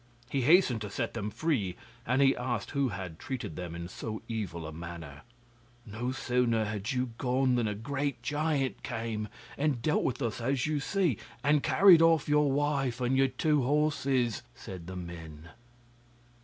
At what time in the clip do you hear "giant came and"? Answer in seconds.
8.23-9.79